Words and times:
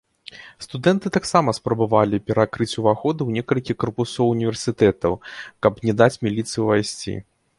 Студэнты 0.65 1.09
таксама 1.17 1.53
спрабавалі 1.57 2.19
перакрыць 2.29 2.69
уваходы 2.83 3.21
ў 3.25 3.31
некалькі 3.43 3.77
карпусоў 3.83 4.33
універсітэтаў, 4.35 5.13
каб 5.67 5.73
не 5.89 5.93
даць 6.03 6.13
міліцыі 6.27 6.59
ўвайсці. 6.65 7.13